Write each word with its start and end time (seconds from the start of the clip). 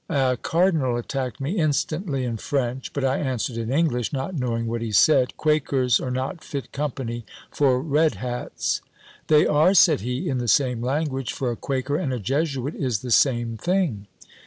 A 0.09 0.35
Cardinal 0.35 0.97
attacked 0.97 1.39
me 1.39 1.57
instantly 1.59 2.23
in 2.23 2.37
French; 2.37 2.91
but 2.91 3.05
I 3.05 3.19
answered 3.19 3.55
in 3.55 3.71
English, 3.71 4.11
not 4.11 4.33
knowing 4.33 4.65
what 4.65 4.81
he 4.81 4.91
said, 4.91 5.37
"Quakers 5.37 5.99
are 5.99 6.09
not 6.09 6.43
fit 6.43 6.71
company 6.71 7.23
for 7.51 7.79
Red 7.79 8.15
hats." 8.15 8.81
"They 9.27 9.45
are," 9.45 9.75
said 9.75 10.01
he, 10.01 10.27
in 10.27 10.39
the 10.39 10.47
same 10.47 10.81
language; 10.81 11.33
"for 11.33 11.51
a 11.51 11.55
Quaker 11.55 11.97
and 11.97 12.11
a 12.11 12.19
Jesuit 12.19 12.73
is 12.73 13.01
the 13.01 13.11
same 13.11 13.57
thing." 13.57 14.07